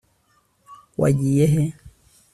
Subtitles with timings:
[1.01, 1.63] wagiye he